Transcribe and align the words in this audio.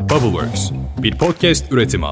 Bubbleworks, 0.00 0.70
bir 1.02 1.18
podcast 1.18 1.72
üretimi. 1.72 2.06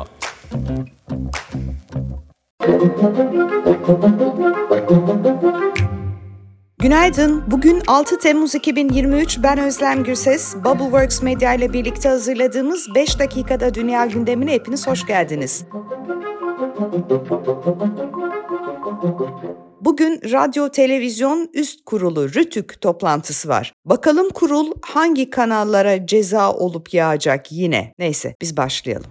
Günaydın. 6.79 7.45
Bugün 7.51 7.83
6 7.87 8.19
Temmuz 8.19 8.55
2023. 8.55 9.39
Ben 9.43 9.59
Özlem 9.59 10.05
Gürses. 10.05 10.57
Bubbleworks 10.57 11.23
Medya 11.23 11.55
ile 11.55 11.73
birlikte 11.73 12.09
hazırladığımız 12.09 12.87
5 12.95 13.19
dakikada 13.19 13.75
dünya 13.75 14.07
gündemine 14.07 14.53
hepiniz 14.53 14.87
hoş 14.87 15.07
geldiniz. 15.07 15.65
Bugün 19.81 20.21
Radyo 20.33 20.69
Televizyon 20.69 21.51
Üst 21.55 21.85
Kurulu 21.85 22.29
RTÜK 22.29 22.81
toplantısı 22.81 23.49
var. 23.49 23.73
Bakalım 23.85 24.31
kurul 24.31 24.73
hangi 24.83 25.31
kanallara 25.31 26.07
ceza 26.07 26.53
olup 26.53 26.95
yağacak 26.95 27.53
yine. 27.53 27.93
Neyse 27.99 28.35
biz 28.43 28.57
başlayalım. 28.57 29.11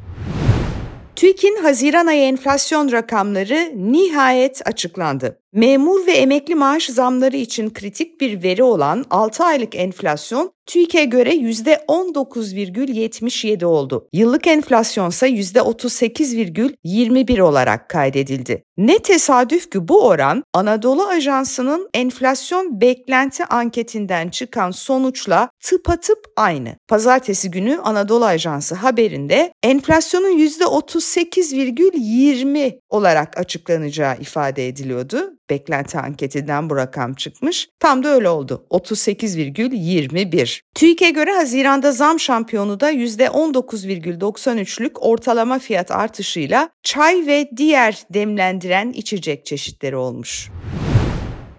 TÜİK'in 1.16 1.56
Haziran 1.56 2.08
ayı 2.08 2.22
enflasyon 2.22 2.92
rakamları 2.92 3.72
nihayet 3.76 4.68
açıklandı. 4.68 5.40
Memur 5.54 6.08
ve 6.08 6.12
emekli 6.12 6.56
maaş 6.56 6.86
zamları 6.86 7.38
için 7.38 7.70
kritik 7.70 8.22
bir 8.22 8.44
veri 8.44 8.64
olan 8.64 9.06
6 9.10 9.44
aylık 9.44 9.76
enflasyon 9.76 10.52
TÜİK'e 10.68 11.06
göre 11.06 11.36
%19,77 11.36 13.66
oldu. 13.66 14.08
Yıllık 14.14 14.48
enflasyon 14.48 15.10
ise 15.10 15.30
%38,21 15.30 17.42
olarak 17.42 17.90
kaydedildi. 17.90 18.64
Ne 18.78 19.00
tesadüf 19.00 19.72
ki 19.72 19.88
bu 19.88 20.08
oran 20.08 20.44
Anadolu 20.54 21.04
Ajansı'nın 21.04 21.90
enflasyon 21.94 22.82
beklenti 22.82 23.46
anketinden 23.46 24.30
çıkan 24.30 24.72
sonuçla 24.72 25.50
tıpatıp 25.64 26.20
aynı. 26.36 26.76
Pazartesi 26.88 27.52
günü 27.52 27.80
Anadolu 27.84 28.26
Ajansı 28.26 28.76
haberinde 28.76 29.54
enflasyonun 29.64 30.40
%38,20 30.40 32.80
olarak 32.90 33.38
açıklanacağı 33.38 34.18
ifade 34.18 34.68
ediliyordu 34.68 35.34
beklenti 35.50 36.00
anketinden 36.00 36.70
bu 36.70 36.76
rakam 36.76 37.14
çıkmış. 37.14 37.70
Tam 37.80 38.04
da 38.04 38.10
öyle 38.10 38.30
oldu. 38.30 38.66
38,21. 38.70 40.62
TÜİK'e 40.76 41.10
göre 41.10 41.34
Haziran'da 41.34 41.92
zam 41.92 42.20
şampiyonu 42.20 42.80
da 42.80 42.92
%19,93'lük 42.92 45.00
ortalama 45.00 45.60
fiyat 45.60 45.92
artışıyla 45.92 46.70
çay 46.84 47.28
ve 47.28 47.50
diğer 47.58 48.04
demlendiren 48.14 48.92
içecek 48.92 49.46
çeşitleri 49.46 49.96
olmuş. 49.96 50.50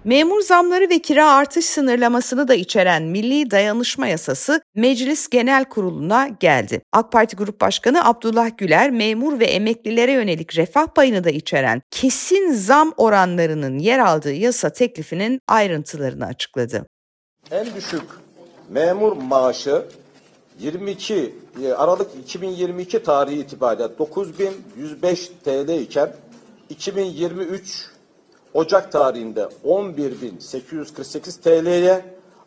Memur 0.08 0.40
zamları 0.40 0.90
ve 0.90 0.98
kira 0.98 1.32
artış 1.32 1.64
sınırlamasını 1.64 2.48
da 2.48 2.54
içeren 2.54 3.02
Milli 3.02 3.50
Dayanışma 3.50 4.06
Yasası 4.06 4.60
Meclis 4.74 5.28
Genel 5.28 5.64
Kurulu'na 5.64 6.28
geldi. 6.28 6.82
AK 6.92 7.12
Parti 7.12 7.36
Grup 7.36 7.60
Başkanı 7.60 8.04
Abdullah 8.04 8.50
Güler, 8.56 8.90
memur 8.90 9.40
ve 9.40 9.44
emeklilere 9.44 10.12
yönelik 10.12 10.58
refah 10.58 10.86
payını 10.86 11.24
da 11.24 11.30
içeren 11.30 11.82
kesin 11.90 12.52
zam 12.52 12.92
oranlarının 12.96 13.78
yer 13.78 13.98
aldığı 13.98 14.32
yasa 14.32 14.70
teklifinin 14.70 15.40
ayrıntılarını 15.48 16.26
açıkladı. 16.26 16.86
En 17.50 17.74
düşük 17.74 18.04
memur 18.68 19.12
maaşı 19.12 19.84
22 20.58 21.34
e, 21.62 21.72
Aralık 21.72 22.10
2022 22.22 23.02
tarihi 23.02 23.40
itibariyle 23.40 23.98
9105 23.98 25.30
TL 25.44 25.68
iken 25.68 26.12
2023 26.70 27.97
Ocak 28.54 28.92
tarihinde 28.92 29.48
11.848 29.64 31.40
TL'ye 31.40 32.04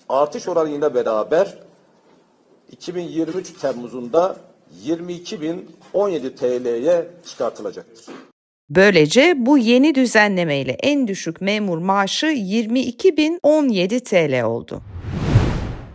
artış 0.10 0.48
oranıyla 0.48 0.96
beraber 0.96 1.58
2023 2.72 3.54
Temmuz'unda 3.62 4.36
22.017 4.86 6.36
TL'ye 6.36 7.08
çıkartılacaktır. 7.26 8.06
Böylece 8.70 9.34
bu 9.38 9.58
yeni 9.58 9.96
düzenlemeyle 9.96 10.72
en 10.72 11.08
düşük 11.08 11.42
memur 11.42 11.78
maaşı 11.78 12.25
22.017 12.25 14.00
TL 14.00 14.44
oldu. 14.44 14.81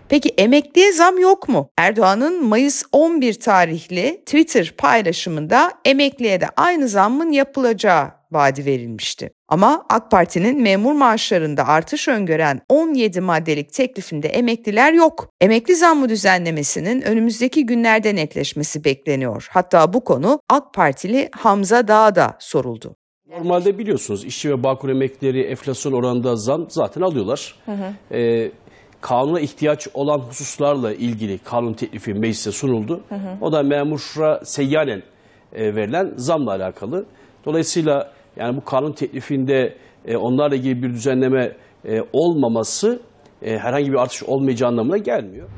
Peki 0.08 0.28
emekliye 0.28 0.92
zam 0.92 1.18
yok 1.18 1.48
mu? 1.48 1.70
Erdoğan'ın 1.78 2.44
Mayıs 2.44 2.82
11 2.92 3.34
tarihli 3.34 4.22
Twitter 4.26 4.72
paylaşımında 4.78 5.72
emekliye 5.84 6.40
de 6.40 6.46
aynı 6.56 6.88
zammın 6.88 7.32
yapılacağı 7.32 8.10
vaadi 8.32 8.64
verilmişti. 8.66 9.30
Ama 9.48 9.86
AK 9.90 10.10
Parti'nin 10.10 10.62
memur 10.62 10.92
maaşlarında 10.92 11.66
artış 11.66 12.08
öngören 12.08 12.60
17 12.68 13.20
maddelik 13.20 13.72
teklifinde 13.72 14.28
emekliler 14.28 14.92
yok. 14.92 15.28
Emekli 15.40 15.74
zammı 15.74 16.08
düzenlemesinin 16.08 17.02
önümüzdeki 17.02 17.66
günlerde 17.66 18.14
netleşmesi 18.16 18.84
bekleniyor. 18.84 19.48
Hatta 19.50 19.92
bu 19.92 20.04
konu 20.04 20.40
AK 20.50 20.74
Partili 20.74 21.28
Hamza 21.32 21.88
Dağ'a 21.88 22.36
soruldu. 22.38 22.96
Normalde 23.30 23.78
biliyorsunuz 23.78 24.24
işçi 24.24 24.50
ve 24.50 24.62
bağkur 24.62 24.88
emeklileri 24.88 25.40
enflasyon 25.42 25.92
oranında 25.92 26.36
zam 26.36 26.66
zaten 26.70 27.00
alıyorlar. 27.00 27.54
Hı 27.66 27.72
hı. 27.72 28.16
Ee, 28.16 28.50
kanuna 29.00 29.40
ihtiyaç 29.40 29.88
olan 29.94 30.18
hususlarla 30.18 30.92
ilgili 30.92 31.38
kanun 31.38 31.72
teklifi 31.72 32.14
meclise 32.14 32.52
sunuldu. 32.52 33.00
Hı 33.08 33.14
hı. 33.14 33.36
O 33.40 33.52
da 33.52 33.62
memura 33.62 34.40
seyyanen 34.44 35.02
e, 35.52 35.74
verilen 35.76 36.12
zamla 36.16 36.50
alakalı. 36.50 37.06
Dolayısıyla 37.44 38.12
yani 38.36 38.56
bu 38.56 38.64
kanun 38.64 38.92
teklifinde 38.92 39.76
e, 40.06 40.16
onlarla 40.16 40.56
ilgili 40.56 40.82
bir 40.82 40.90
düzenleme 40.90 41.56
e, 41.84 42.00
olmaması 42.12 43.00
e, 43.42 43.58
herhangi 43.58 43.92
bir 43.92 43.96
artış 43.96 44.22
olmayacağı 44.22 44.68
anlamına 44.68 44.98
gelmiyor. 44.98 45.48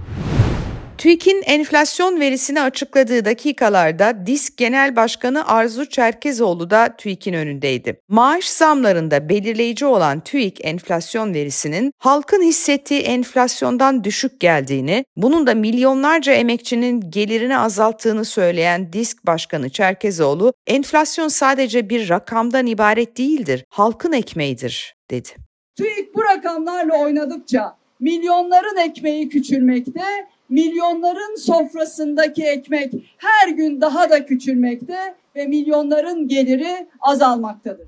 TÜİK'in 0.98 1.42
enflasyon 1.46 2.20
verisini 2.20 2.60
açıkladığı 2.60 3.24
dakikalarda 3.24 4.26
DİSK 4.26 4.56
Genel 4.56 4.96
Başkanı 4.96 5.48
Arzu 5.48 5.88
Çerkezoğlu 5.88 6.70
da 6.70 6.96
TÜİK'in 6.98 7.34
önündeydi. 7.34 8.00
Maaş 8.08 8.44
zamlarında 8.48 9.28
belirleyici 9.28 9.86
olan 9.86 10.20
TÜİK 10.20 10.64
enflasyon 10.64 11.34
verisinin 11.34 11.92
halkın 11.98 12.42
hissettiği 12.42 13.00
enflasyondan 13.00 14.04
düşük 14.04 14.40
geldiğini, 14.40 15.04
bunun 15.16 15.46
da 15.46 15.54
milyonlarca 15.54 16.32
emekçinin 16.32 17.10
gelirini 17.10 17.58
azalttığını 17.58 18.24
söyleyen 18.24 18.92
DİSK 18.92 19.26
Başkanı 19.26 19.70
Çerkezoğlu, 19.70 20.52
enflasyon 20.66 21.28
sadece 21.28 21.90
bir 21.90 22.08
rakamdan 22.08 22.66
ibaret 22.66 23.18
değildir, 23.18 23.64
halkın 23.68 24.12
ekmeğidir, 24.12 24.94
dedi. 25.10 25.28
TÜİK 25.76 26.14
bu 26.14 26.24
rakamlarla 26.24 26.96
oynadıkça 26.96 27.76
milyonların 28.00 28.76
ekmeği 28.76 29.28
küçülmekte, 29.28 30.02
milyonların 30.48 31.36
sofrasındaki 31.36 32.44
ekmek 32.44 32.92
her 33.16 33.48
gün 33.48 33.80
daha 33.80 34.10
da 34.10 34.26
küçülmekte 34.26 35.14
ve 35.36 35.46
milyonların 35.46 36.28
geliri 36.28 36.88
azalmaktadır. 37.00 37.86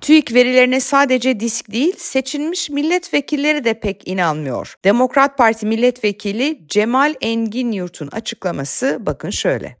TÜİK 0.00 0.34
verilerine 0.34 0.80
sadece 0.80 1.40
disk 1.40 1.72
değil, 1.72 1.94
seçilmiş 1.96 2.70
milletvekilleri 2.70 3.64
de 3.64 3.80
pek 3.80 4.08
inanmıyor. 4.08 4.74
Demokrat 4.84 5.38
Parti 5.38 5.66
milletvekili 5.66 6.60
Cemal 6.68 7.14
Engin 7.20 7.72
Yurt'un 7.72 8.08
açıklaması 8.12 8.98
bakın 9.00 9.30
şöyle. 9.30 9.76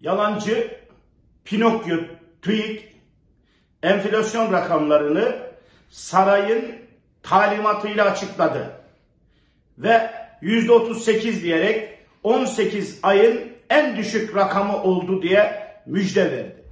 Yalancı 0.00 0.70
Pinokyo 1.44 1.96
TÜİK 2.42 2.94
enflasyon 3.82 4.52
rakamlarını 4.52 5.36
sarayın 5.90 6.64
talimatıyla 7.22 8.04
açıkladı. 8.04 8.70
Ve 9.78 10.10
%38 10.44 11.42
diyerek 11.42 11.88
18 12.22 12.98
ayın 13.02 13.40
en 13.70 13.96
düşük 13.96 14.36
rakamı 14.36 14.82
oldu 14.82 15.22
diye 15.22 15.64
müjde 15.86 16.32
verdi. 16.32 16.63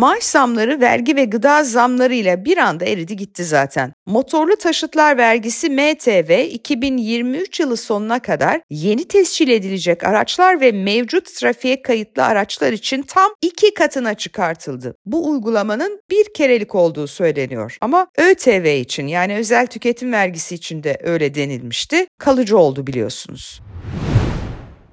Maaş 0.00 0.22
zamları 0.22 0.80
vergi 0.80 1.16
ve 1.16 1.24
gıda 1.24 1.64
zamlarıyla 1.64 2.44
bir 2.44 2.56
anda 2.56 2.84
eridi 2.84 3.16
gitti 3.16 3.44
zaten. 3.44 3.92
Motorlu 4.06 4.56
taşıtlar 4.56 5.16
vergisi 5.18 5.70
MTV 5.70 6.44
2023 6.50 7.60
yılı 7.60 7.76
sonuna 7.76 8.18
kadar 8.18 8.60
yeni 8.70 9.08
tescil 9.08 9.48
edilecek 9.48 10.04
araçlar 10.04 10.60
ve 10.60 10.72
mevcut 10.72 11.34
trafiğe 11.34 11.82
kayıtlı 11.82 12.24
araçlar 12.24 12.72
için 12.72 13.02
tam 13.02 13.32
iki 13.42 13.74
katına 13.74 14.14
çıkartıldı. 14.14 14.94
Bu 15.06 15.30
uygulamanın 15.30 16.00
bir 16.10 16.26
kerelik 16.34 16.74
olduğu 16.74 17.06
söyleniyor. 17.06 17.76
Ama 17.80 18.06
ÖTV 18.18 18.80
için 18.80 19.06
yani 19.06 19.36
özel 19.36 19.66
tüketim 19.66 20.12
vergisi 20.12 20.54
için 20.54 20.82
de 20.82 20.98
öyle 21.02 21.34
denilmişti. 21.34 22.06
Kalıcı 22.18 22.58
oldu 22.58 22.86
biliyorsunuz. 22.86 23.60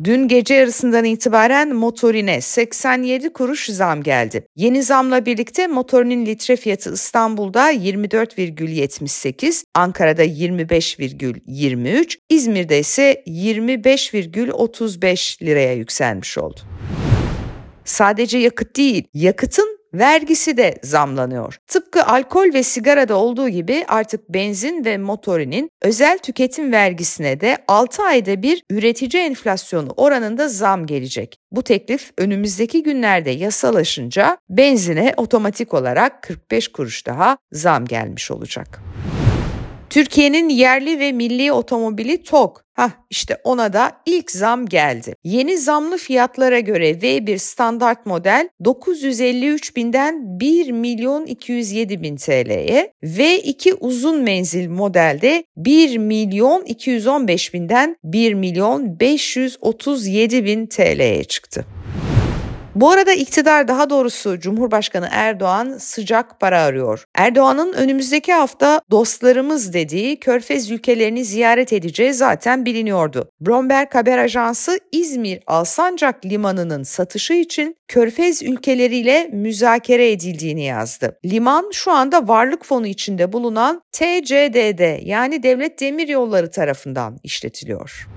Dün 0.03 0.27
gece 0.27 0.53
yarısından 0.53 1.05
itibaren 1.05 1.75
motorine 1.75 2.41
87 2.41 3.33
kuruş 3.33 3.65
zam 3.65 4.03
geldi. 4.03 4.47
Yeni 4.55 4.83
zamla 4.83 5.25
birlikte 5.25 5.67
motorinin 5.67 6.25
litre 6.25 6.55
fiyatı 6.55 6.94
İstanbul'da 6.94 7.73
24,78, 7.73 9.63
Ankara'da 9.73 10.25
25,23, 10.25 12.15
İzmir'de 12.29 12.79
ise 12.79 13.23
25,35 13.27 15.45
liraya 15.45 15.73
yükselmiş 15.73 16.38
oldu. 16.38 16.59
Sadece 17.85 18.38
yakıt 18.38 18.77
değil, 18.77 19.03
yakıtın 19.13 19.66
vergisi 19.93 20.57
de 20.57 20.79
zamlanıyor. 20.83 21.57
Tıpkı 21.67 22.03
alkol 22.03 22.53
ve 22.53 22.63
sigarada 22.63 23.15
olduğu 23.15 23.49
gibi 23.49 23.85
artık 23.87 24.29
benzin 24.29 24.85
ve 24.85 24.97
motorinin 24.97 25.69
özel 25.81 26.17
tüketim 26.17 26.71
vergisine 26.71 27.39
de 27.39 27.57
6 27.67 28.03
ayda 28.03 28.41
bir 28.41 28.63
üretici 28.69 29.23
enflasyonu 29.23 29.89
oranında 29.97 30.47
zam 30.47 30.85
gelecek. 30.85 31.37
Bu 31.51 31.63
teklif 31.63 32.11
önümüzdeki 32.17 32.83
günlerde 32.83 33.29
yasalaşınca 33.29 34.37
benzine 34.49 35.13
otomatik 35.17 35.73
olarak 35.73 36.23
45 36.23 36.67
kuruş 36.67 37.05
daha 37.05 37.37
zam 37.51 37.85
gelmiş 37.85 38.31
olacak. 38.31 38.81
Türkiye'nin 39.97 40.49
yerli 40.49 40.99
ve 40.99 41.11
milli 41.11 41.51
otomobili 41.51 42.23
TOG. 42.23 42.57
Hah 42.73 42.91
işte 43.09 43.38
ona 43.44 43.73
da 43.73 43.91
ilk 44.05 44.31
zam 44.31 44.65
geldi. 44.65 45.15
Yeni 45.23 45.57
zamlı 45.57 45.97
fiyatlara 45.97 46.59
göre 46.59 46.91
V1 46.91 47.38
standart 47.38 48.05
model 48.05 48.49
953 48.65 49.75
binden 49.75 50.39
1 50.39 50.71
milyon 50.71 51.25
207 51.25 52.01
bin 52.01 52.15
TL'ye, 52.15 52.94
V2 53.03 53.73
uzun 53.73 54.23
menzil 54.23 54.69
modelde 54.69 55.44
1 55.57 55.97
milyon 55.97 56.65
215 56.65 57.53
binden 57.53 57.97
1 58.03 58.33
milyon 58.33 58.99
537 58.99 60.45
bin 60.45 60.65
TL'ye 60.65 61.23
çıktı. 61.23 61.65
Bu 62.79 62.91
arada 62.91 63.13
iktidar 63.13 63.68
daha 63.68 63.89
doğrusu 63.89 64.39
Cumhurbaşkanı 64.39 65.07
Erdoğan 65.12 65.77
sıcak 65.77 66.39
para 66.39 66.62
arıyor. 66.62 67.03
Erdoğan'ın 67.15 67.74
önümüzdeki 67.74 68.33
hafta 68.33 68.81
dostlarımız 68.91 69.74
dediği 69.74 70.19
Körfez 70.19 70.71
ülkelerini 70.71 71.25
ziyaret 71.25 71.74
edeceği 71.74 72.13
zaten 72.13 72.65
biliniyordu. 72.65 73.31
Bloomberg 73.41 73.95
haber 73.95 74.18
ajansı 74.18 74.79
İzmir 74.91 75.39
Alsancak 75.47 76.25
limanının 76.25 76.83
satışı 76.83 77.33
için 77.33 77.75
Körfez 77.88 78.44
ülkeleriyle 78.44 79.30
müzakere 79.33 80.12
edildiğini 80.12 80.63
yazdı. 80.63 81.19
Liman 81.25 81.69
şu 81.73 81.91
anda 81.91 82.27
varlık 82.27 82.65
fonu 82.65 82.88
içinde 82.88 83.33
bulunan 83.33 83.81
TCDD 83.91 85.06
yani 85.06 85.44
Devlet 85.44 85.80
Demiryolları 85.81 86.51
tarafından 86.51 87.19
işletiliyor. 87.23 88.07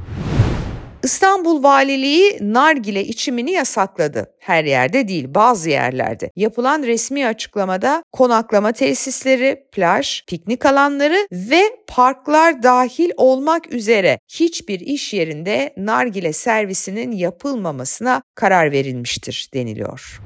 İstanbul 1.03 1.63
Valiliği 1.63 2.39
nargile 2.41 3.05
içimini 3.05 3.51
yasakladı. 3.51 4.27
Her 4.39 4.65
yerde 4.65 5.09
değil 5.09 5.35
bazı 5.35 5.71
yerlerde. 5.71 6.31
Yapılan 6.37 6.83
resmi 6.83 7.27
açıklamada 7.27 8.03
konaklama 8.13 8.73
tesisleri, 8.73 9.65
plaj, 9.73 10.23
piknik 10.27 10.67
alanları 10.67 11.27
ve 11.33 11.63
parklar 11.87 12.63
dahil 12.63 13.11
olmak 13.17 13.73
üzere 13.73 14.19
hiçbir 14.29 14.81
iş 14.81 15.15
yerinde 15.15 15.75
nargile 15.77 16.33
servisinin 16.33 17.13
yapılmamasına 17.13 18.23
karar 18.35 18.73
verilmiştir 18.73 19.49
deniliyor. 19.55 20.21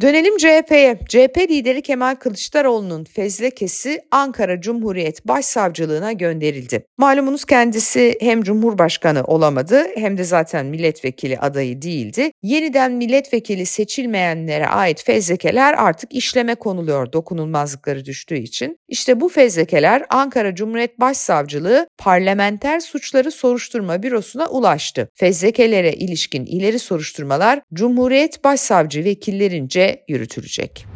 Dönelim 0.00 0.36
CHP'ye. 0.36 0.98
CHP 1.08 1.38
lideri 1.38 1.82
Kemal 1.82 2.14
Kılıçdaroğlu'nun 2.14 3.04
fezlekesi 3.04 4.00
Ankara 4.10 4.60
Cumhuriyet 4.60 5.28
Başsavcılığına 5.28 6.12
gönderildi. 6.12 6.86
Malumunuz 6.98 7.44
kendisi 7.44 8.16
hem 8.20 8.42
Cumhurbaşkanı 8.42 9.24
olamadı 9.24 9.86
hem 9.94 10.18
de 10.18 10.24
zaten 10.24 10.66
milletvekili 10.66 11.38
adayı 11.38 11.82
değildi. 11.82 12.30
Yeniden 12.42 12.92
milletvekili 12.92 13.66
seçilmeyenlere 13.66 14.66
ait 14.66 15.04
fezlekeler 15.04 15.74
artık 15.78 16.14
işleme 16.14 16.54
konuluyor 16.54 17.12
dokunulmazlıkları 17.12 18.04
düştüğü 18.04 18.38
için. 18.38 18.78
İşte 18.88 19.20
bu 19.20 19.28
fezlekeler 19.28 20.02
Ankara 20.10 20.54
Cumhuriyet 20.54 21.00
Başsavcılığı 21.00 21.88
Parlamenter 21.98 22.80
Suçları 22.80 23.30
Soruşturma 23.30 24.02
Bürosu'na 24.02 24.46
ulaştı. 24.46 25.08
Fezlekelere 25.14 25.92
ilişkin 25.92 26.46
ileri 26.46 26.78
soruşturmalar 26.78 27.60
Cumhuriyet 27.74 28.44
Başsavcı 28.44 29.04
vekillerince 29.04 29.89
yürütülecek. 30.08 30.86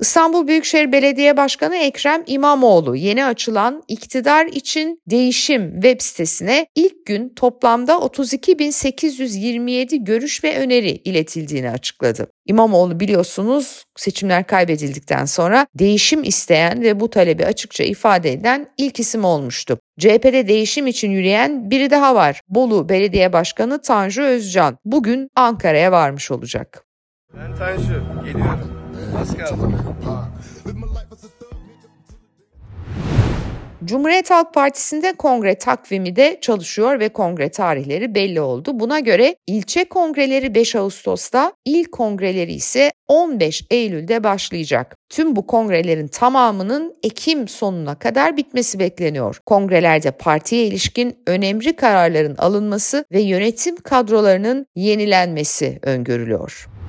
İstanbul 0.00 0.48
Büyükşehir 0.48 0.92
Belediye 0.92 1.36
Başkanı 1.36 1.76
Ekrem 1.76 2.22
İmamoğlu 2.26 2.96
yeni 2.96 3.24
açılan 3.24 3.82
İktidar 3.88 4.46
için 4.46 5.00
Değişim 5.10 5.72
web 5.72 6.00
sitesine 6.00 6.66
ilk 6.74 7.06
gün 7.06 7.32
toplamda 7.36 7.92
32.827 7.92 10.04
görüş 10.04 10.44
ve 10.44 10.58
öneri 10.58 10.90
iletildiğini 10.90 11.70
açıkladı. 11.70 12.30
İmamoğlu 12.46 13.00
biliyorsunuz 13.00 13.84
seçimler 13.96 14.46
kaybedildikten 14.46 15.24
sonra 15.24 15.66
değişim 15.74 16.24
isteyen 16.24 16.82
ve 16.82 17.00
bu 17.00 17.10
talebi 17.10 17.46
açıkça 17.46 17.84
ifade 17.84 18.32
eden 18.32 18.66
ilk 18.78 19.00
isim 19.00 19.24
olmuştu. 19.24 19.78
CHP'de 19.98 20.48
değişim 20.48 20.86
için 20.86 21.10
yürüyen 21.10 21.70
biri 21.70 21.90
daha 21.90 22.14
var. 22.14 22.40
Bolu 22.48 22.88
Belediye 22.88 23.32
Başkanı 23.32 23.82
Tanju 23.82 24.22
Özcan 24.22 24.78
bugün 24.84 25.28
Ankara'ya 25.36 25.92
varmış 25.92 26.30
olacak. 26.30 26.89
Ben 27.34 27.56
Tanju. 27.56 28.02
Geliyorum. 28.24 28.72
Az 29.20 29.36
kaldı. 29.36 29.68
Cumhuriyet 33.84 34.30
Halk 34.30 34.54
Partisi'nde 34.54 35.12
kongre 35.12 35.54
takvimi 35.54 36.16
de 36.16 36.38
çalışıyor 36.40 37.00
ve 37.00 37.08
kongre 37.08 37.48
tarihleri 37.48 38.14
belli 38.14 38.40
oldu. 38.40 38.80
Buna 38.80 39.00
göre 39.00 39.36
ilçe 39.46 39.84
kongreleri 39.84 40.54
5 40.54 40.76
Ağustos'ta, 40.76 41.52
il 41.64 41.84
kongreleri 41.84 42.52
ise 42.52 42.92
15 43.08 43.64
Eylül'de 43.70 44.24
başlayacak. 44.24 44.96
Tüm 45.08 45.36
bu 45.36 45.46
kongrelerin 45.46 46.08
tamamının 46.08 46.94
Ekim 47.02 47.48
sonuna 47.48 47.98
kadar 47.98 48.36
bitmesi 48.36 48.78
bekleniyor. 48.78 49.40
Kongrelerde 49.46 50.10
partiye 50.10 50.66
ilişkin 50.66 51.18
önemli 51.26 51.76
kararların 51.76 52.36
alınması 52.38 53.04
ve 53.12 53.20
yönetim 53.20 53.76
kadrolarının 53.76 54.66
yenilenmesi 54.76 55.78
öngörülüyor. 55.82 56.79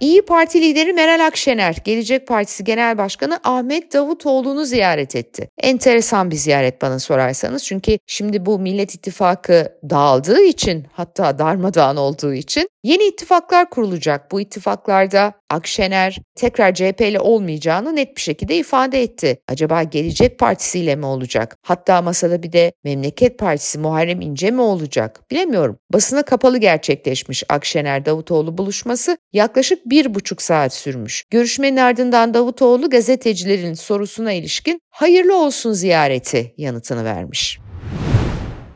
İyi 0.00 0.22
Parti 0.22 0.60
lideri 0.60 0.92
Meral 0.92 1.26
Akşener, 1.26 1.76
Gelecek 1.84 2.26
Partisi 2.26 2.64
Genel 2.64 2.98
Başkanı 2.98 3.40
Ahmet 3.44 3.92
Davutoğlu'nu 3.92 4.64
ziyaret 4.64 5.16
etti. 5.16 5.48
Enteresan 5.58 6.30
bir 6.30 6.36
ziyaret 6.36 6.82
bana 6.82 6.98
sorarsanız 6.98 7.64
çünkü 7.64 7.98
şimdi 8.06 8.46
bu 8.46 8.58
Millet 8.58 8.94
İttifakı 8.94 9.78
dağıldığı 9.90 10.42
için 10.42 10.86
hatta 10.92 11.38
darmadağın 11.38 11.96
olduğu 11.96 12.34
için 12.34 12.68
Yeni 12.82 13.04
ittifaklar 13.04 13.70
kurulacak. 13.70 14.32
Bu 14.32 14.40
ittifaklarda 14.40 15.39
Akşener 15.50 16.18
tekrar 16.34 16.74
CHP 16.74 17.00
ile 17.00 17.20
olmayacağını 17.20 17.96
net 17.96 18.16
bir 18.16 18.20
şekilde 18.20 18.56
ifade 18.56 19.02
etti. 19.02 19.40
Acaba 19.48 19.82
Gelecek 19.82 20.38
Partisi 20.38 20.78
ile 20.78 20.96
mi 20.96 21.06
olacak? 21.06 21.56
Hatta 21.62 22.02
masada 22.02 22.42
bir 22.42 22.52
de 22.52 22.72
Memleket 22.84 23.38
Partisi 23.38 23.78
Muharrem 23.78 24.20
İnce 24.20 24.50
mi 24.50 24.60
olacak? 24.60 25.20
Bilemiyorum. 25.30 25.78
Basına 25.92 26.22
kapalı 26.22 26.58
gerçekleşmiş 26.58 27.44
Akşener 27.48 28.04
Davutoğlu 28.04 28.58
buluşması 28.58 29.18
yaklaşık 29.32 29.78
bir 29.86 30.14
buçuk 30.14 30.42
saat 30.42 30.74
sürmüş. 30.74 31.24
Görüşmenin 31.30 31.76
ardından 31.76 32.34
Davutoğlu 32.34 32.90
gazetecilerin 32.90 33.74
sorusuna 33.74 34.32
ilişkin 34.32 34.80
hayırlı 34.90 35.36
olsun 35.36 35.72
ziyareti 35.72 36.54
yanıtını 36.56 37.04
vermiş. 37.04 37.58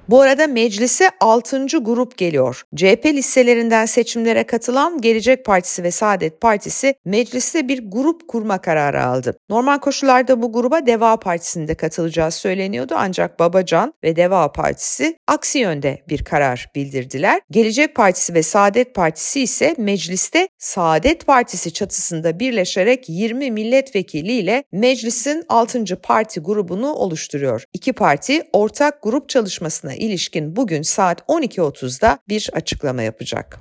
Bu 0.09 0.21
arada 0.21 0.47
meclise 0.47 1.11
6. 1.21 1.67
grup 1.67 2.19
geliyor. 2.19 2.63
CHP 2.77 3.07
listelerinden 3.07 3.87
seçimlere 3.87 4.45
katılan 4.45 5.01
Gelecek 5.01 5.45
Partisi 5.45 5.83
ve 5.83 5.91
Saadet 5.91 6.41
Partisi 6.41 6.95
mecliste 7.05 7.69
bir 7.69 7.91
grup 7.91 8.29
kurma 8.29 8.59
kararı 8.59 9.05
aldı. 9.05 9.39
Normal 9.49 9.79
koşullarda 9.79 10.43
bu 10.43 10.53
gruba 10.53 10.87
Deva 10.87 11.17
Partisi'nde 11.17 11.75
katılacağı 11.75 12.31
söyleniyordu 12.31 12.95
ancak 12.97 13.41
Babacan 13.41 13.95
ve 14.05 14.17
Deva 14.17 14.53
Partisi 14.53 15.17
aksi 15.27 15.59
yönde 15.59 16.03
bir 16.09 16.25
karar 16.25 16.71
bildirdiler. 16.75 17.41
Gelecek 17.51 17.95
Partisi 17.95 18.35
ve 18.35 18.43
Saadet 18.43 18.95
Partisi 18.95 19.41
ise 19.41 19.75
mecliste 19.79 20.49
Saadet 20.59 21.27
Partisi 21.27 21.73
çatısında 21.73 22.41
birleşerek 22.41 23.09
20 23.09 23.51
milletvekiliyle 23.51 24.65
meclisin 24.73 25.45
6. 25.49 25.85
parti 26.03 26.41
grubunu 26.41 26.93
oluşturuyor. 26.93 27.65
İki 27.73 27.93
parti 27.93 28.43
ortak 28.53 29.03
grup 29.03 29.29
çalışmasına 29.29 29.94
ilişkin 29.95 30.57
bugün 30.57 30.83
saat 30.83 31.21
12.30'da 31.21 32.19
bir 32.29 32.51
açıklama 32.53 33.03
yapacak. 33.03 33.61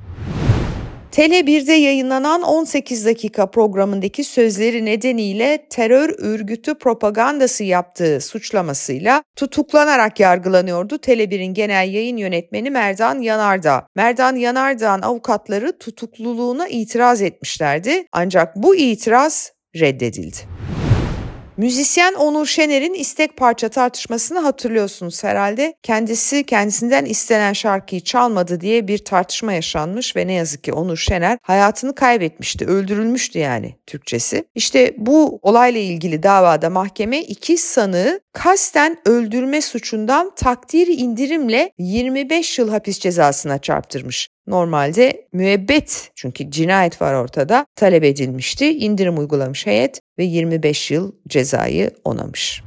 Tele1'de 1.13 1.73
yayınlanan 1.73 2.41
18 2.41 3.05
dakika 3.05 3.51
programındaki 3.51 4.23
sözleri 4.23 4.85
nedeniyle 4.85 5.67
terör 5.69 6.15
örgütü 6.19 6.75
propagandası 6.75 7.63
yaptığı 7.63 8.21
suçlamasıyla 8.21 9.23
tutuklanarak 9.35 10.19
yargılanıyordu 10.19 10.95
Tele1'in 10.95 11.53
genel 11.53 11.93
yayın 11.93 12.17
yönetmeni 12.17 12.69
Merdan 12.69 13.19
Yanardağ. 13.19 13.87
Merdan 13.95 14.35
Yanardağ'ın 14.35 15.01
avukatları 15.01 15.77
tutukluluğuna 15.77 16.67
itiraz 16.67 17.21
etmişlerdi 17.21 18.05
ancak 18.11 18.55
bu 18.55 18.75
itiraz 18.75 19.51
reddedildi. 19.75 20.37
Müzisyen 21.57 22.13
Onur 22.13 22.45
Şener'in 22.45 22.93
istek 22.93 23.37
parça 23.37 23.69
tartışmasını 23.69 24.39
hatırlıyorsunuz 24.39 25.23
herhalde. 25.23 25.73
Kendisi 25.83 26.43
kendisinden 26.43 27.05
istenen 27.05 27.53
şarkıyı 27.53 28.01
çalmadı 28.01 28.61
diye 28.61 28.87
bir 28.87 28.97
tartışma 28.97 29.53
yaşanmış 29.53 30.15
ve 30.15 30.27
ne 30.27 30.33
yazık 30.33 30.63
ki 30.63 30.73
Onur 30.73 30.97
Şener 30.97 31.37
hayatını 31.41 31.95
kaybetmişti, 31.95 32.65
öldürülmüştü 32.65 33.39
yani 33.39 33.75
Türkçesi. 33.87 34.45
İşte 34.55 34.93
bu 34.97 35.39
olayla 35.41 35.79
ilgili 35.79 36.23
davada 36.23 36.69
mahkeme 36.69 37.21
iki 37.21 37.57
sanığı 37.57 38.19
kasten 38.33 38.97
öldürme 39.05 39.61
suçundan 39.61 40.31
takdiri 40.35 40.93
indirimle 40.93 41.71
25 41.77 42.59
yıl 42.59 42.69
hapis 42.69 42.99
cezasına 42.99 43.57
çarptırmış. 43.57 44.29
Normalde 44.47 45.27
müebbet 45.33 46.11
çünkü 46.15 46.51
cinayet 46.51 47.01
var 47.01 47.13
ortada 47.13 47.65
talep 47.75 48.03
edilmişti. 48.03 48.77
İndirim 48.77 49.17
uygulamış 49.17 49.65
heyet 49.65 49.99
ve 50.19 50.23
25 50.23 50.91
yıl 50.91 51.11
cezayı 51.27 51.91
onamış. 52.03 52.63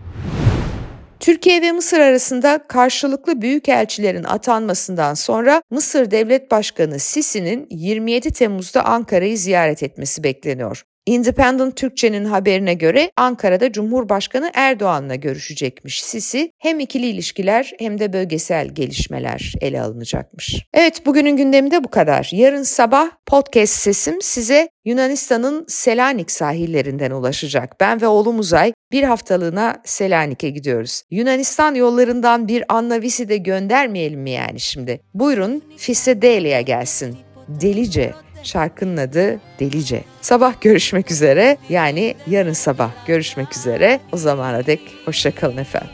Türkiye 1.21 1.63
ve 1.63 1.73
Mısır 1.73 2.01
arasında 2.01 2.65
karşılıklı 2.69 3.43
büyükelçilerin 3.43 4.25
atanmasından 4.25 5.15
sonra 5.15 5.63
Mısır 5.71 6.11
Devlet 6.11 6.51
Başkanı 6.51 6.99
Sisi'nin 6.99 7.67
27 7.71 8.31
Temmuz'da 8.31 8.85
Ankara'yı 8.85 9.39
ziyaret 9.39 9.83
etmesi 9.83 10.25
bekleniyor. 10.25 10.85
Independent 11.07 11.77
Türkçe'nin 11.77 12.25
haberine 12.25 12.75
göre 12.75 13.11
Ankara'da 13.17 13.73
Cumhurbaşkanı 13.73 14.51
Erdoğan'la 14.55 15.15
görüşecekmiş 15.15 16.03
Sisi. 16.03 16.53
Hem 16.59 16.81
ikili 16.81 17.07
ilişkiler 17.07 17.73
hem 17.79 17.99
de 17.99 18.13
bölgesel 18.13 18.69
gelişmeler 18.69 19.53
ele 19.61 19.81
alınacakmış. 19.81 20.57
Evet 20.75 21.07
bugünün 21.07 21.37
gündeminde 21.37 21.85
bu 21.85 21.91
kadar. 21.91 22.29
Yarın 22.33 22.63
sabah 22.63 23.11
podcast 23.27 23.73
sesim 23.73 24.23
size 24.23 24.69
Yunanistan'ın 24.85 25.65
Selanik 25.69 26.31
sahillerinden 26.31 27.11
ulaşacak. 27.11 27.81
Ben 27.81 28.01
ve 28.01 28.07
oğlum 28.07 28.39
Uzay 28.39 28.73
bir 28.93 29.03
haftalığına 29.03 29.83
Selanik'e 29.85 30.51
gidiyoruz. 30.51 31.03
Yunanistan 31.11 31.75
yollarından 31.75 32.49
bir 32.49 32.65
Anna 32.69 33.01
Visi 33.01 33.29
de 33.29 33.37
göndermeyelim 33.37 34.21
mi 34.21 34.31
yani 34.31 34.61
şimdi? 34.61 35.01
Buyurun 35.15 35.63
Fisedelia 35.77 36.61
gelsin. 36.61 37.17
Delice 37.49 38.26
Şarkının 38.46 38.98
adı 38.98 39.40
Delice. 39.60 40.04
Sabah 40.22 40.54
görüşmek 40.62 41.12
üzere 41.12 41.58
yani 41.70 42.16
yarın 42.28 42.54
sabah 42.54 42.90
görüşmek 43.08 43.58
üzere. 43.58 44.00
O 44.12 44.18
zamana 44.18 44.66
dek 44.66 44.82
hoşçakalın 45.06 45.58
efendim. 45.58 45.90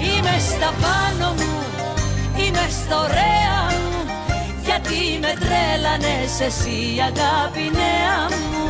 Είμαι 0.00 0.36
στα 0.50 0.70
πάνω 0.82 1.28
μου, 1.38 1.52
είμαι 2.42 2.66
στο 2.80 2.96
ωραία 2.96 3.62
μου 3.80 3.98
Γιατί 4.64 4.98
με 5.20 5.32
τρέλανες 5.42 6.40
εσύ 6.40 6.78
αγάπη 7.08 7.64
νέα 7.80 8.18
μου 8.28 8.64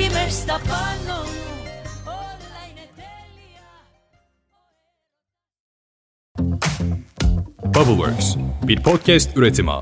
Είμαι 0.00 0.24
στα 0.30 0.56
πάνω 0.68 1.16
μου, 1.24 1.42
όλα 2.04 2.58
είναι 2.68 2.86
τέλεια 2.98 3.68
Bubbleworks 7.74 8.28
bir 8.68 8.78
podcast 8.82 9.36
üretimi. 9.36 9.76